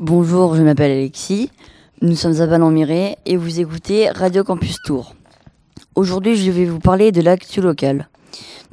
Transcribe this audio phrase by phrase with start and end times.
[0.00, 1.50] Bonjour, je m'appelle Alexis.
[2.02, 5.14] Nous sommes à Ballon-Miré et vous écoutez Radio Campus Tour.
[5.94, 8.08] Aujourd'hui, je vais vous parler de l'actu locale.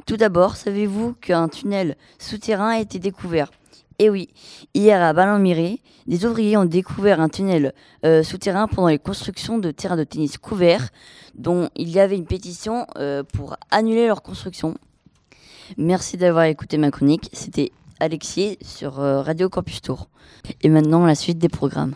[0.06, 3.50] Tout d'abord, savez-vous qu'un tunnel souterrain a été découvert?
[3.98, 4.28] Eh oui,
[4.74, 7.72] hier à Ballon-Miré, des ouvriers ont découvert un tunnel
[8.04, 10.90] euh, souterrain pendant les constructions de terrains de tennis couverts,
[11.34, 14.74] dont il y avait une pétition euh, pour annuler leur construction.
[15.76, 17.30] Merci d'avoir écouté ma chronique.
[17.32, 20.08] C'était Alexis sur euh, Radio Campus Tour.
[20.62, 21.94] Et maintenant, la suite des programmes.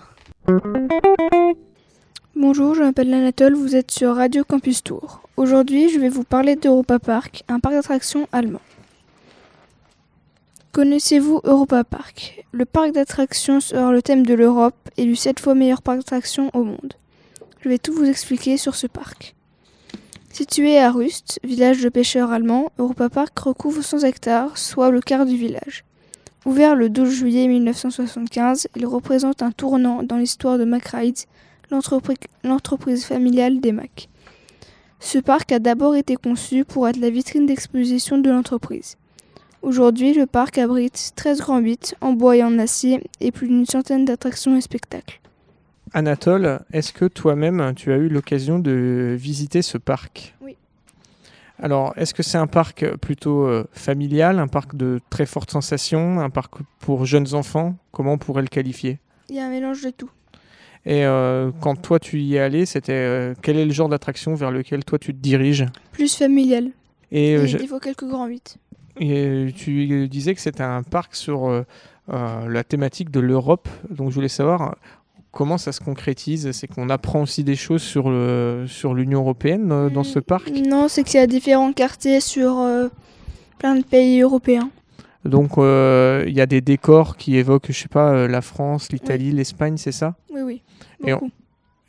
[2.34, 5.20] Bonjour, je m'appelle Anatole, vous êtes sur Radio Campus Tour.
[5.36, 8.62] Aujourd'hui, je vais vous parler d'Europa Park, un parc d'attractions allemand.
[10.72, 12.44] Connaissez-vous Europa Park?
[12.52, 16.64] Le parc d'attractions sur le thème de l'Europe, élu 7 fois meilleur parc d'attractions au
[16.64, 16.94] monde.
[17.60, 19.34] Je vais tout vous expliquer sur ce parc.
[20.32, 25.26] Situé à Rust, village de pêcheurs allemands, Europa Park recouvre 100 hectares, soit le quart
[25.26, 25.84] du village.
[26.46, 31.18] Ouvert le 12 juillet 1975, il représente un tournant dans l'histoire de McRide,
[31.70, 34.08] l'entreprise familiale des Mac.
[35.00, 38.96] Ce parc a d'abord été conçu pour être la vitrine d'exposition de l'entreprise.
[39.60, 43.66] Aujourd'hui, le parc abrite 13 grands bits en bois et en acier et plus d'une
[43.66, 45.20] centaine d'attractions et spectacles.
[45.92, 50.34] Anatole, est-ce que toi-même tu as eu l'occasion de visiter ce parc?
[51.62, 56.18] Alors, est-ce que c'est un parc plutôt euh, familial, un parc de très fortes sensations,
[56.20, 57.76] un parc pour jeunes enfants?
[57.92, 58.98] Comment on pourrait le qualifier?
[59.28, 60.10] Il y a un mélange de tout.
[60.86, 64.34] Et euh, quand toi tu y es allé, c'était euh, quel est le genre d'attraction
[64.34, 65.66] vers lequel toi tu te diriges?
[65.92, 66.70] Plus familial.
[67.12, 68.40] Et, Et je- il faut quelques grands bits.
[68.98, 71.64] et tu disais que c'était un parc sur
[72.08, 73.68] la thématique de l'Europe.
[73.90, 74.76] Donc je voulais savoir
[75.32, 76.50] comment ça se concrétise.
[76.52, 80.50] C'est qu'on apprend aussi des choses sur le sur l'Union européenne euh, dans ce parc.
[80.50, 82.88] Non, c'est qu'il y a différents quartiers sur euh,
[83.58, 84.70] plein de pays européens.
[85.24, 89.32] Donc euh, il y a des décors qui évoquent, je sais pas, la France, l'Italie,
[89.32, 90.14] l'Espagne, c'est ça?
[90.32, 90.62] Oui, oui.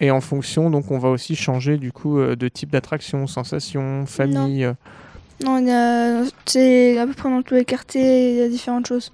[0.01, 4.69] Et en fonction, donc on va aussi changer du coup de type d'attraction, sensation, famille.
[5.45, 8.49] Non, il y a, c'est à peu près dans tous les quartiers, il y a
[8.49, 9.13] différentes choses.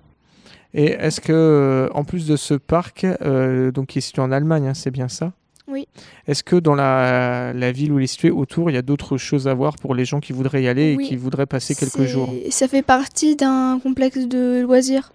[0.77, 4.31] Et est-ce que, euh, en plus de ce parc, euh, donc qui est situé en
[4.31, 5.33] Allemagne, hein, c'est bien ça?
[5.67, 5.87] Oui.
[6.27, 9.17] Est-ce que dans la, la ville où il est situé autour, il y a d'autres
[9.17, 11.03] choses à voir pour les gens qui voudraient y aller Oui.
[11.03, 12.31] et qui voudraient passer quelques jours?
[12.51, 15.11] Ça fait partie d'un complexe de loisirs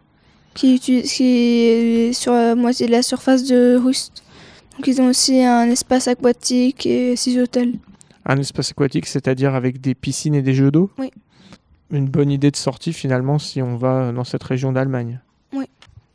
[0.54, 4.24] qui, qui est sur la moitié de la surface de Rust.
[4.76, 7.74] Donc ils ont aussi un espace aquatique et six hôtels.
[8.26, 10.90] Un espace aquatique, c'est-à-dire avec des piscines et des jeux d'eau?
[10.98, 11.10] Oui.
[11.92, 15.20] Une bonne idée de sortie finalement si on va dans cette région d'Allemagne.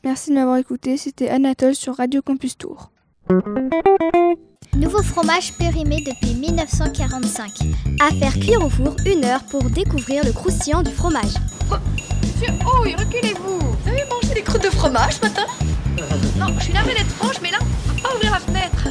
[0.03, 2.91] Merci de m'avoir écouté, c'était Anatole sur Radio Campus Tour.
[4.75, 7.51] Nouveau fromage périmé depuis 1945.
[7.99, 11.33] À faire cuire au four une heure pour découvrir le croustillant du fromage.
[12.21, 15.45] Monsieur, oh, et reculez-vous Vous avez mangé des croûtes de fromage ce matin?
[16.37, 17.57] Non, je suis navrée d'être franche, mais là,
[18.03, 18.89] pas ouvrir la fenêtre.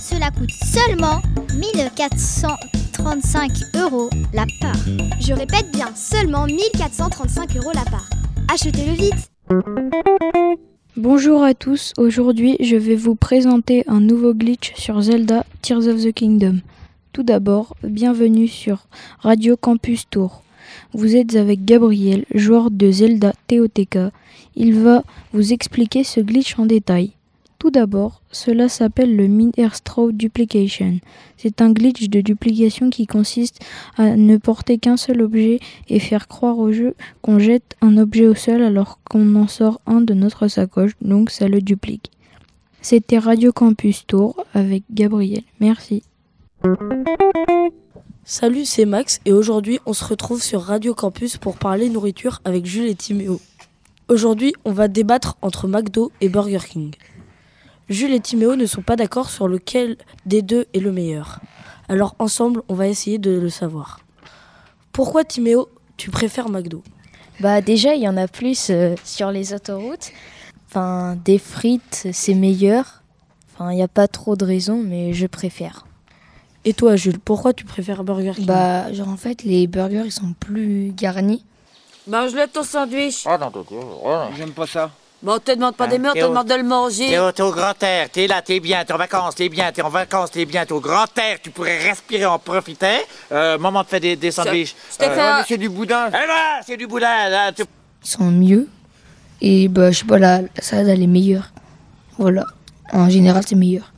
[0.00, 1.20] Cela coûte seulement
[1.54, 4.76] 1435 euros la part.
[5.20, 8.08] Je répète bien, seulement 1435 euros la part.
[8.50, 9.30] Achetez-le vite
[10.96, 16.02] Bonjour à tous, aujourd'hui je vais vous présenter un nouveau glitch sur Zelda Tears of
[16.02, 16.58] the Kingdom.
[17.12, 18.86] Tout d'abord, bienvenue sur
[19.20, 20.42] Radio Campus Tour.
[20.92, 24.12] Vous êtes avec Gabriel, joueur de Zelda TOTK.
[24.54, 27.12] Il va vous expliquer ce glitch en détail.
[27.58, 29.28] Tout d'abord, cela s'appelle le
[29.72, 31.00] Straw Duplication.
[31.36, 33.58] C'est un glitch de duplication qui consiste
[33.96, 35.58] à ne porter qu'un seul objet
[35.88, 39.80] et faire croire au jeu qu'on jette un objet au sol alors qu'on en sort
[39.86, 42.12] un de notre sacoche, donc ça le duplique.
[42.80, 45.42] C'était Radio Campus Tour avec Gabriel.
[45.58, 46.04] Merci.
[48.22, 52.66] Salut, c'est Max et aujourd'hui on se retrouve sur Radio Campus pour parler nourriture avec
[52.66, 53.40] Jules et Timéo.
[54.08, 56.92] Aujourd'hui on va débattre entre McDo et Burger King.
[57.88, 61.40] Jules et Timéo ne sont pas d'accord sur lequel des deux est le meilleur.
[61.88, 64.00] Alors ensemble on va essayer de le savoir.
[64.92, 66.82] Pourquoi Timéo tu préfères McDo?
[67.40, 70.10] Bah déjà, il y en a plus euh, sur les autoroutes.
[70.68, 73.02] Enfin, des frites, c'est meilleur.
[73.54, 75.86] Enfin, il n'y a pas trop de raisons, mais je préfère.
[76.64, 78.46] Et toi Jules, pourquoi tu préfères Burger King?
[78.46, 81.44] Bah, genre en fait, les burgers ils sont plus garnis.
[82.06, 83.24] Je lève ton sandwich.
[83.26, 84.90] Oh non, J'aime pas ça.
[85.20, 87.08] Bon, on te demande pas Hein, des murs, on te demande de le manger.
[87.08, 89.82] T'es au, au grand air, t'es là, t'es bien, t'es en vacances, t'es bien, t'es
[89.82, 92.98] en vacances, t'es bien, t'es au grand air, tu pourrais respirer, en profiter.
[93.32, 94.76] Euh, moment de faire des, des sandwichs.
[94.90, 96.06] fait c'est du boudin.
[96.08, 97.50] Eh ben, c'est du boudin, là.
[97.52, 97.62] tu-
[98.04, 98.68] Ils sont mieux.
[99.40, 101.50] Et bah, je sais pas, la, la salade elle est meilleure.
[102.16, 102.44] Voilà.
[102.92, 103.92] En général, c'est meilleur.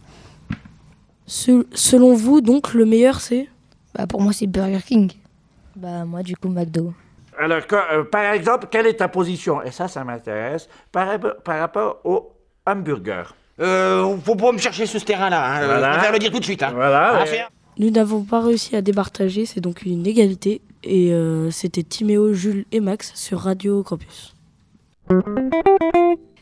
[1.27, 3.49] Se- Selon vous donc le meilleur c'est?
[3.95, 5.13] Bah, pour moi, c'est Burger King.
[5.77, 6.93] Bah moi du coup McDo.
[7.41, 9.63] Alors, que- euh, par exemple, quelle est ta position?
[9.63, 10.69] Et ça, ça m'intéresse.
[10.93, 12.33] Par, rap- par rapport au
[12.67, 13.35] hamburger.
[13.61, 15.45] Euh, faut pas me chercher sur ce terrain-là.
[15.45, 15.65] Hein.
[15.67, 15.89] Voilà.
[15.93, 16.63] Je préfère le dire tout de suite.
[16.63, 16.73] Hein.
[16.75, 17.45] Voilà, ouais.
[17.79, 20.61] Nous n'avons pas réussi à départager, c'est donc une égalité.
[20.85, 24.35] Et euh, c'était Timéo, Jules et Max sur Radio Campus.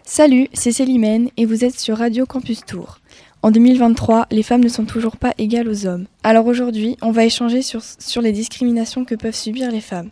[0.05, 2.99] Salut, c'est Célimène et vous êtes sur Radio Campus Tour.
[3.43, 6.07] En 2023, les femmes ne sont toujours pas égales aux hommes.
[6.25, 10.11] Alors aujourd'hui, on va échanger sur, sur les discriminations que peuvent subir les femmes.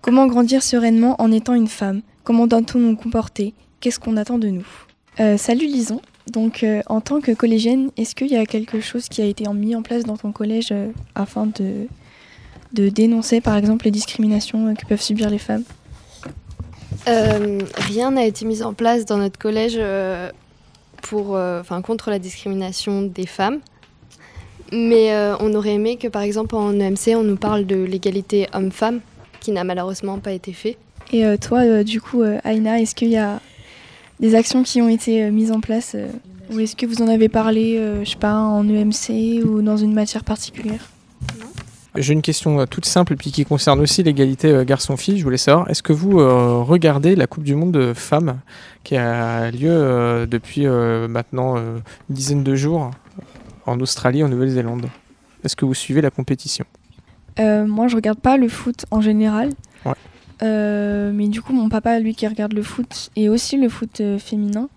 [0.00, 2.02] Comment grandir sereinement en étant une femme?
[2.22, 3.52] Comment doit-on nous comporter?
[3.80, 4.66] Qu'est-ce qu'on attend de nous?
[5.18, 6.00] Euh, Salut Lison.
[6.28, 9.44] Donc euh, en tant que collégienne, est-ce qu'il y a quelque chose qui a été
[9.52, 11.88] mis en place dans ton collège euh, afin de,
[12.72, 15.64] dénoncer par exemple les discriminations que peuvent subir les femmes?
[17.06, 19.80] Rien n'a été mis en place dans notre collège
[21.02, 21.38] pour,
[21.82, 23.60] contre la discrimination des femmes.
[24.70, 29.00] Mais on aurait aimé que, par exemple, en EMC, on nous parle de l'égalité homme-femme,
[29.40, 30.76] qui n'a malheureusement pas été fait.
[31.12, 33.40] Et euh, toi, euh, du coup, euh, Aïna, est-ce qu'il y a
[34.20, 36.08] des actions qui ont été euh, mises en place euh,
[36.52, 39.76] Ou est-ce que vous en avez parlé, euh, je sais pas, en EMC ou dans
[39.76, 40.90] une matière particulière?
[41.96, 45.18] J'ai une question toute simple puis qui concerne aussi l'égalité garçon-fille.
[45.18, 48.38] Je voulais savoir, est-ce que vous euh, regardez la Coupe du Monde de femmes
[48.84, 52.90] qui a lieu euh, depuis euh, maintenant euh, une dizaine de jours
[53.66, 54.86] en Australie, en Nouvelle-Zélande?
[55.44, 56.66] Est-ce que vous suivez la compétition?
[57.40, 59.50] Euh, Moi, je regarde pas le foot en général.
[59.84, 59.92] Ouais.
[60.42, 64.00] Euh, mais du coup, mon papa, lui, qui regarde le foot et aussi le foot
[64.00, 64.68] euh, féminin,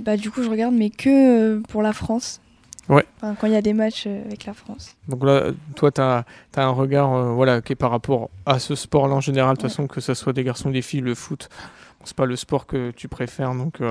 [0.00, 2.40] bah, du coup, je regarde, mais que pour la France.
[2.88, 3.04] Ouais.
[3.16, 4.96] Enfin, quand il y a des matchs avec la France.
[5.08, 6.24] Donc là, toi, tu as,
[6.56, 9.86] un regard voilà, qui est par rapport à ce sport-là en général, de toute façon,
[9.86, 11.50] que ce soit des garçons des filles, le foot,
[12.04, 13.82] c'est pas le sport que tu préfères, donc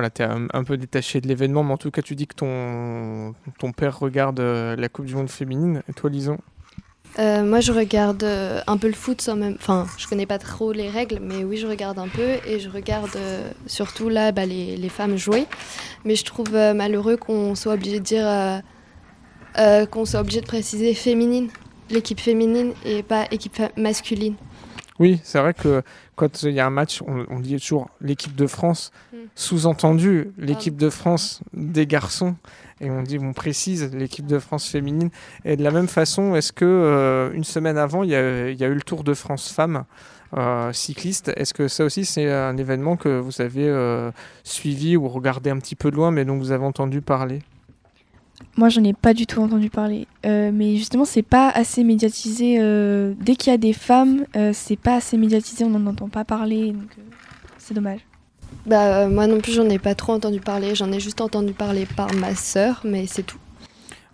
[0.00, 2.26] voilà, tu es un, un peu détaché de l'événement, mais en tout cas, tu dis
[2.26, 6.38] que ton, ton père regarde euh, la Coupe du Monde féminine, et toi, Lison?
[7.18, 9.56] Euh, moi, je regarde euh, un peu le foot sans même.
[9.58, 12.70] Enfin, je connais pas trop les règles, mais oui, je regarde un peu et je
[12.70, 15.44] regarde euh, surtout là bah, les, les femmes jouer.
[16.06, 18.62] Mais je trouve malheureux qu'on soit obligé de dire
[19.90, 21.50] qu'on soit obligé de préciser féminine,
[21.90, 24.36] l'équipe féminine et pas équipe masculine.
[25.00, 25.82] Oui, c'est vrai que
[26.14, 28.92] quand il y a un match, on, on dit toujours l'équipe de France.
[29.34, 32.36] Sous-entendu l'équipe de France des garçons,
[32.80, 35.10] et on dit, on précise l'équipe de France féminine.
[35.44, 38.58] Et de la même façon, est-ce que euh, une semaine avant, il y, a, il
[38.58, 39.84] y a eu le Tour de France femmes
[40.36, 44.10] euh, cyclistes Est-ce que ça aussi, c'est un événement que vous avez euh,
[44.44, 47.40] suivi ou regardé un petit peu de loin, mais dont vous avez entendu parler?
[48.56, 50.06] Moi, j'en ai pas du tout entendu parler.
[50.24, 52.56] Euh, mais justement, c'est pas assez médiatisé.
[52.60, 56.08] euh, dès qu'il y a des femmes, euh, c'est pas assez médiatisé, on n'en entend
[56.08, 56.72] pas parler.
[56.72, 57.02] Donc, euh,
[57.58, 58.00] c'est dommage.
[58.66, 60.74] Bah, euh, moi non plus, j'en ai pas trop entendu parler.
[60.74, 63.38] J'en ai juste entendu parler par ma sœur, mais c'est tout.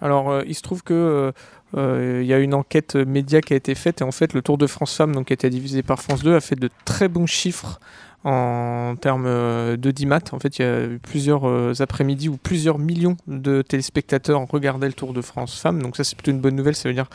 [0.00, 1.32] Alors, euh, il se trouve que
[1.76, 4.42] euh, il y a une enquête média qui a été faite et en fait, le
[4.42, 6.70] Tour de France Femmes, donc qui a été divisé par France 2, a fait de
[6.84, 7.80] très bons chiffres
[8.24, 10.32] en termes de DIMAT.
[10.32, 14.92] En fait, il y a eu plusieurs après-midi où plusieurs millions de téléspectateurs regardaient le
[14.92, 15.82] Tour de France Femmes.
[15.82, 16.74] Donc ça, c'est plutôt une bonne nouvelle.
[16.74, 17.08] Ça veut dire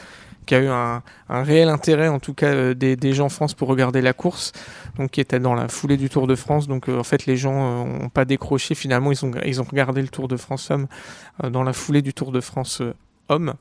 [0.46, 3.54] qu'il y a eu un, réel intérêt, en tout cas, euh, des, gens en France
[3.54, 4.52] pour regarder la course,
[4.98, 6.68] donc qui était dans la foulée du Tour de France.
[6.68, 8.76] Donc euh, en fait, les gens n'ont pas décroché.
[8.76, 10.88] Finalement, ils ont, ils ont regardé le Tour de France Femmes
[11.44, 12.94] euh, dans la foulée du Tour de France euh,
[13.32, 13.54] Hommes.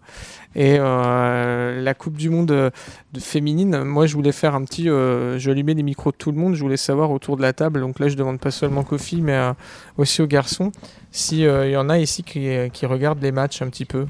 [0.56, 2.71] Et euh, la Coupe du Monde euh,
[3.12, 4.91] de féminine, moi je voulais faire un petit.
[4.91, 7.53] Euh, je allumais les micros de tout le monde, je voulais savoir autour de la
[7.53, 7.81] table.
[7.81, 9.53] Donc là, je demande pas seulement qu'aux filles, mais euh,
[9.97, 10.72] aussi aux garçons,
[11.13, 14.06] s'il y en a ici qui, qui regardent les matchs un petit peu.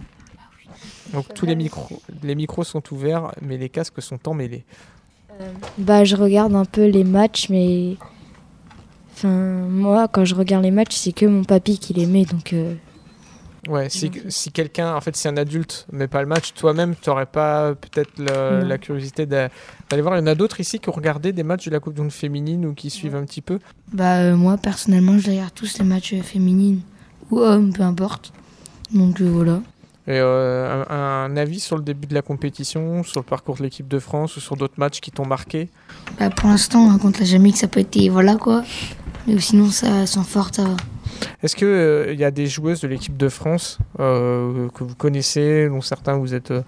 [1.12, 4.64] Donc tous les micros, les micros sont ouverts, mais les casques sont emmêlés.
[5.78, 7.96] Bah, je regarde un peu les matchs, mais.
[9.14, 9.28] Enfin,
[9.68, 12.52] moi, quand je regarde les matchs, c'est que mon papy qui les met, donc.
[12.52, 12.74] euh,
[13.68, 17.10] Ouais, si, si quelqu'un, en fait, si un adulte met pas le match, toi-même, tu
[17.10, 19.50] n'aurais pas peut-être la curiosité d'a-
[19.90, 20.16] d'aller voir.
[20.16, 22.00] Il y en a d'autres ici qui ont regardé des matchs de la Coupe du
[22.00, 23.58] Monde féminine ou qui suivent un petit peu?
[23.92, 26.80] Bah euh, moi personnellement je regarde tous les matchs euh, féminines
[27.30, 28.32] ou hommes, peu importe.
[28.94, 29.60] Donc euh, voilà.
[30.10, 33.62] Et euh, un, un avis sur le début de la compétition, sur le parcours de
[33.62, 35.68] l'équipe de France ou sur d'autres matchs qui t'ont marqué?
[36.18, 38.64] Bah, pour l'instant hein, contre la Jamaïque ça peut être voilà quoi.
[39.28, 40.76] Mais sinon ça sans fort ça va.
[41.44, 45.80] Est-ce qu'il y a des joueuses de l'équipe de France euh, que vous connaissez, dont
[45.80, 46.62] certains vous êtes euh,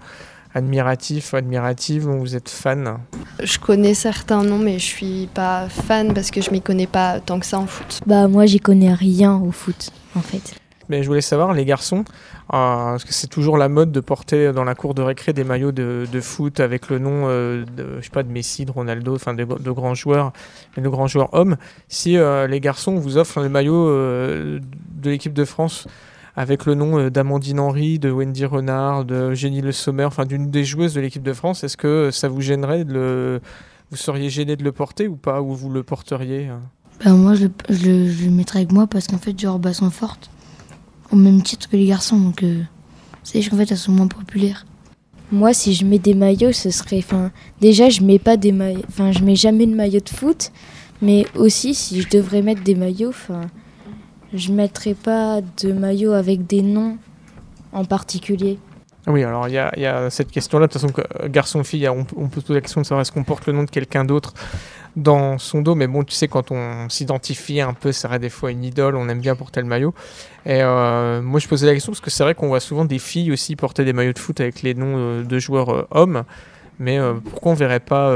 [0.55, 2.97] admiratifs, admiratives, dont vous êtes fan
[3.43, 7.19] Je connais certains noms, mais je suis pas fan parce que je m'y connais pas
[7.19, 7.99] tant que ça en foot.
[8.05, 10.55] Bah, moi, j'y connais rien au foot, en fait.
[10.89, 12.05] Mais je voulais savoir, les garçons, euh,
[12.49, 15.71] parce que c'est toujours la mode de porter dans la cour de récré des maillots
[15.71, 19.15] de, de foot avec le nom, euh, de, je sais pas, de Messi, de Ronaldo,
[19.15, 20.33] enfin de, de grands joueurs,
[20.77, 21.55] de grands joueurs hommes.
[21.87, 24.59] Si euh, les garçons vous offrent le maillot euh,
[25.01, 25.87] de l'équipe de France
[26.35, 30.63] avec le nom d'Amandine Henry, de Wendy Renard, de Eugénie Le Sommer, enfin d'une des
[30.63, 33.41] joueuses de l'équipe de France, est-ce que ça vous gênerait de le...
[33.91, 36.49] Vous seriez gêné de le porter ou pas Ou vous le porteriez
[37.05, 39.91] Bah, moi, je, le- je le- mettrais avec moi parce qu'en fait, genre, bah, sont
[39.91, 40.31] fortes.
[41.13, 42.19] Au même titre que les garçons.
[42.19, 42.63] Donc, euh,
[43.23, 44.65] c'est juste qu'en fait, elles sont moins populaires.
[45.31, 46.97] Moi, si je mets des maillots, ce serait.
[46.97, 48.81] Enfin, déjà, je mets pas des maillots.
[48.89, 50.51] Enfin, je mets jamais de maillot de foot.
[51.03, 53.41] Mais aussi, si je devrais mettre des maillots, enfin,
[54.33, 56.97] je mettrais pas de maillot avec des noms
[57.73, 58.57] en particulier.
[59.05, 60.65] Oui, alors il y a, il y a cette question-là.
[60.65, 63.01] De toute façon, que, euh, garçon-fille, on, on peut se poser la question de savoir
[63.01, 64.33] est-ce qu'on porte le nom de quelqu'un d'autre
[64.95, 65.75] dans son dos.
[65.75, 68.95] Mais bon, tu sais, quand on s'identifie un peu, ça serait des fois une idole,
[68.95, 69.93] on aime bien porter le maillot.
[70.45, 72.99] Et euh, moi, je posais la question parce que c'est vrai qu'on voit souvent des
[72.99, 76.23] filles aussi porter des maillots de foot avec les noms euh, de joueurs euh, hommes.
[76.79, 76.97] Mais
[77.29, 78.09] pourquoi on verrait pas,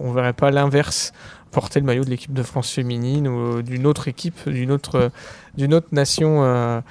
[0.00, 1.12] on verrait pas l'inverse?
[1.50, 5.10] Porter le maillot de l'équipe de France féminine ou d'une autre équipe, d'une autre,
[5.56, 6.82] d'une autre nation,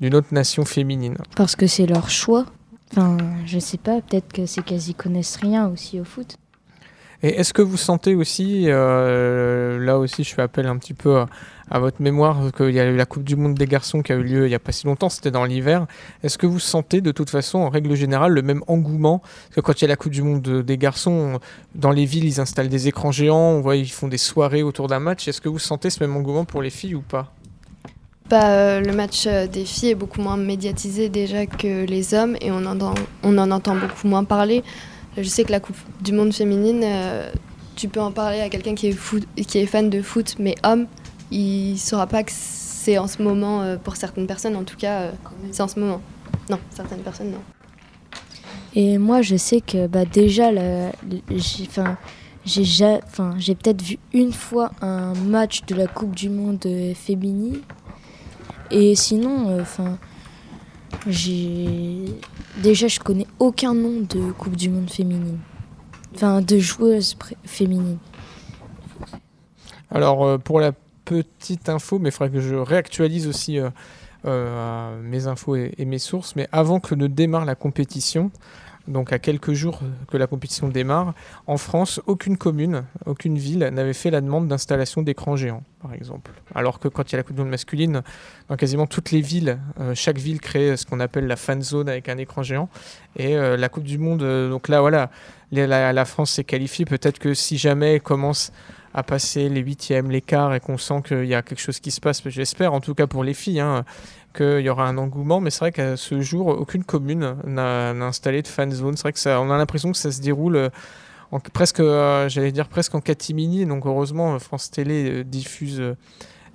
[0.00, 1.18] d'une autre nation féminine?
[1.36, 2.46] Parce que c'est leur choix.
[2.90, 3.16] Enfin,
[3.46, 6.36] je sais pas, peut-être que c'est qu'elles y connaissent rien aussi au foot.
[7.22, 11.24] Et est-ce que vous sentez aussi, euh, là aussi je fais appel un petit peu
[11.70, 14.16] à, votre mémoire, qu'il y a eu la Coupe du Monde des garçons qui a
[14.16, 15.86] eu lieu il n'y a pas si longtemps, c'était dans l'hiver.
[16.22, 19.18] Est-ce que vous sentez de toute façon, en règle générale, le même engouement?
[19.18, 21.40] Parce que quand il y a la Coupe du Monde de- des garçons,
[21.74, 24.86] dans les villes, ils installent des écrans géants, on voit, ils font des soirées autour
[24.86, 25.26] d'un match.
[25.26, 27.32] Est-ce que vous sentez ce même engouement pour les filles ou pas?
[28.28, 32.36] Bah, euh, le match euh, des filles est beaucoup moins médiatisé déjà que les hommes
[32.40, 34.64] et on en entend beaucoup moins parler.
[35.16, 37.30] Je sais que la Coupe du Monde féminine, euh,
[37.74, 40.86] tu peux en parler à quelqu'un qui, est qui est fan de foot, mais homme,
[41.30, 44.76] il ne saura pas que c'est en ce moment, euh, pour certaines personnes en tout
[44.76, 45.12] cas, euh,
[45.52, 46.02] c'est en ce moment.
[46.50, 47.40] Non, certaines personnes non.
[48.74, 50.50] Et moi, je sais que bah, déjà,
[51.30, 51.66] j'ai
[52.44, 57.60] j'ai peut-être vu une fois un match de la Coupe du Monde féminine.
[58.70, 59.96] Et sinon, enfin,
[61.06, 62.04] j'ai
[62.62, 65.38] déjà, je connais aucun nom de Coupe du Monde féminine.
[66.14, 67.98] Enfin, de joueuses pré- féminines.
[69.90, 70.72] Alors, euh, pour la
[71.04, 73.70] petite info, mais il faudrait que je réactualise aussi euh,
[74.24, 78.30] euh, mes infos et mes sources, mais avant que ne démarre la compétition,
[78.88, 81.14] donc à quelques jours que la compétition démarre,
[81.46, 86.30] en France, aucune commune, aucune ville n'avait fait la demande d'installation d'écrans géants, par exemple.
[86.54, 88.02] Alors que quand il y a la Coupe du Monde masculine,
[88.48, 91.88] dans quasiment toutes les villes, euh, chaque ville crée ce qu'on appelle la fan zone
[91.88, 92.68] avec un écran géant.
[93.16, 95.10] Et euh, la Coupe du Monde, euh, donc là, voilà,
[95.52, 96.84] la, la France s'est qualifiée.
[96.84, 98.52] Peut-être que si jamais elle commence
[98.96, 101.90] à passer les huitièmes, les quarts et qu'on sent qu'il y a quelque chose qui
[101.90, 103.84] se passe, j'espère en tout cas pour les filles, hein,
[104.34, 105.38] qu'il y aura un engouement.
[105.38, 108.96] Mais c'est vrai qu'à ce jour, aucune commune n'a installé de fan zone.
[108.96, 110.70] C'est vrai que ça, on a l'impression que ça se déroule euh,
[111.52, 113.66] presque, euh, j'allais dire presque en catimini.
[113.66, 115.82] Donc heureusement, euh, France Télé diffuse,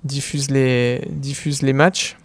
[0.02, 2.16] diffuse, les, diffuse les matchs.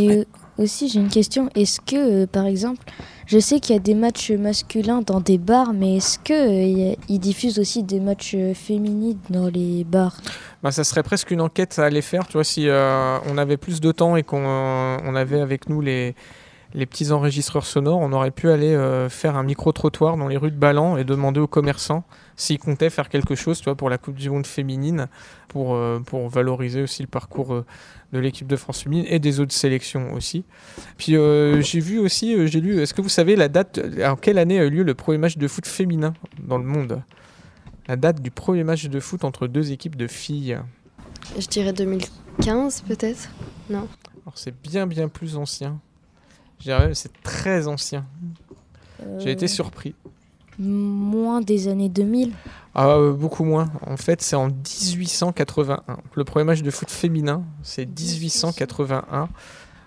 [0.00, 1.50] Et aussi, j'ai une question.
[1.54, 2.82] Est-ce que, par exemple,
[3.26, 7.58] je sais qu'il y a des matchs masculins dans des bars, mais est-ce qu'ils diffusent
[7.58, 10.16] aussi des matchs euh, féminins dans les bars?
[10.62, 13.56] Bah, ça serait presque une enquête à aller faire, tu vois, si euh, on avait
[13.56, 16.14] plus de temps et qu'on euh, on avait avec nous les,
[16.74, 20.50] les petits enregistreurs sonores, on aurait pu aller euh, faire un micro-trottoir dans les rues
[20.50, 22.02] de Ballan et demander aux commerçants
[22.34, 25.06] s'ils comptaient faire quelque chose, tu vois, pour la Coupe du Monde féminine,
[25.46, 27.64] pour, euh, pour valoriser aussi le parcours euh,
[28.12, 30.44] de l'équipe de France féminine et des autres sélections aussi.
[30.98, 31.14] Puis
[31.62, 34.64] j'ai vu aussi, j'ai lu, est-ce que vous savez la date, en quelle année a
[34.64, 37.02] eu lieu le premier match de foot féminin dans le monde?
[37.86, 40.58] La date du premier match de foot entre deux équipes de filles
[41.38, 43.30] Je dirais 2015 peut-être?
[43.68, 43.88] Non?
[44.24, 45.80] Alors c'est bien bien plus ancien.
[46.92, 48.04] C'est très ancien.
[49.18, 49.94] J'ai été Euh, surpris.
[50.58, 52.32] Moins des années 2000
[52.74, 53.70] Ah, euh, beaucoup moins.
[53.86, 55.82] En fait, c'est en 1881.
[56.14, 59.28] Le premier match de foot féminin, c'est 1881.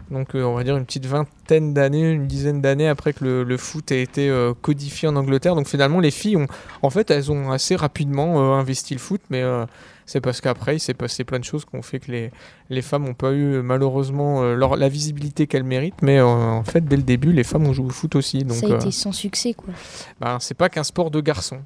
[0.09, 3.43] Donc, euh, on va dire une petite vingtaine d'années, une dizaine d'années après que le,
[3.43, 5.55] le foot a été euh, codifié en Angleterre.
[5.55, 6.47] Donc, finalement, les filles ont,
[6.81, 9.65] en fait, elles ont assez rapidement euh, investi le foot, mais euh,
[10.05, 12.31] c'est parce qu'après, il s'est passé plein de choses qui ont fait que les,
[12.69, 16.01] les femmes n'ont pas eu, malheureusement, euh, leur- la visibilité qu'elles méritent.
[16.01, 18.45] Mais euh, en fait, dès le début, les femmes ont joué au foot aussi.
[18.45, 19.73] Donc, Ça a été sans succès, quoi.
[20.21, 21.57] ben, c'est pas qu'un sport de garçon.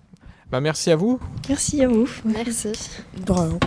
[0.50, 1.20] Bah, merci à vous.
[1.48, 2.08] Merci à vous.
[2.26, 2.72] Merci.
[3.26, 3.60] Bravo.